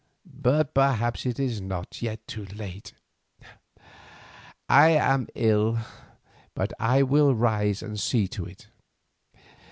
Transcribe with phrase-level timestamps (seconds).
[0.25, 2.93] But perhaps it is not yet too late.
[4.67, 5.77] I am ill,
[6.55, 8.65] but I will rise and see to it.